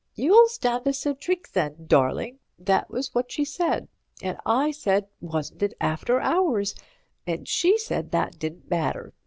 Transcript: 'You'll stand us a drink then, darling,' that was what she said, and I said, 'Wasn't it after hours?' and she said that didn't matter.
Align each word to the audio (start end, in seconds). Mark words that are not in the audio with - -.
'You'll 0.15 0.47
stand 0.47 0.87
us 0.87 1.05
a 1.05 1.13
drink 1.13 1.51
then, 1.51 1.85
darling,' 1.85 2.39
that 2.57 2.89
was 2.89 3.13
what 3.13 3.31
she 3.31 3.45
said, 3.45 3.87
and 4.19 4.35
I 4.47 4.71
said, 4.71 5.05
'Wasn't 5.21 5.61
it 5.61 5.75
after 5.79 6.19
hours?' 6.19 6.73
and 7.27 7.47
she 7.47 7.77
said 7.77 8.09
that 8.09 8.39
didn't 8.39 8.67
matter. 8.67 9.13